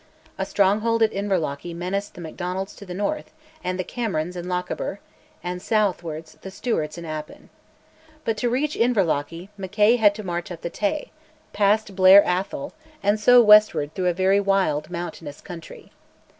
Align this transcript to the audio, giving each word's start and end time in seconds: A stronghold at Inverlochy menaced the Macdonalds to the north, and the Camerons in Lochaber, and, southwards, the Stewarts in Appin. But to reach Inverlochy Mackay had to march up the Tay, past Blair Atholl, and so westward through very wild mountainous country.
A 0.39 0.47
stronghold 0.47 1.03
at 1.03 1.13
Inverlochy 1.13 1.75
menaced 1.75 2.15
the 2.15 2.21
Macdonalds 2.21 2.75
to 2.77 2.87
the 2.87 2.93
north, 2.95 3.31
and 3.63 3.77
the 3.77 3.83
Camerons 3.83 4.35
in 4.35 4.49
Lochaber, 4.49 4.99
and, 5.43 5.61
southwards, 5.61 6.39
the 6.41 6.49
Stewarts 6.49 6.97
in 6.97 7.05
Appin. 7.05 7.49
But 8.25 8.35
to 8.37 8.49
reach 8.49 8.75
Inverlochy 8.75 9.49
Mackay 9.59 9.97
had 9.97 10.15
to 10.15 10.23
march 10.23 10.49
up 10.51 10.61
the 10.61 10.71
Tay, 10.71 11.11
past 11.53 11.95
Blair 11.95 12.23
Atholl, 12.25 12.71
and 13.03 13.19
so 13.19 13.43
westward 13.43 13.93
through 13.93 14.11
very 14.13 14.39
wild 14.39 14.89
mountainous 14.89 15.39
country. 15.39 15.91